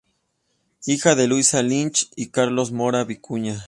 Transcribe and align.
Hija 0.87 1.13
de 1.13 1.27
Luisa 1.27 1.61
Lynch 1.61 2.09
y 2.15 2.29
Carlos 2.31 2.71
Morla 2.71 3.03
Vicuña. 3.03 3.59